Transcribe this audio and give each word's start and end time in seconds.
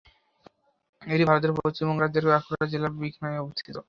এটি 1.01 1.23
ভারতের 1.25 1.51
পশ্চিমবঙ্গ 1.57 1.99
রাজ্যের 2.01 2.25
বাঁকুড়া 2.29 2.65
জেলার 2.71 2.93
বিকনায় 2.99 3.41
অবস্থিত। 3.43 3.75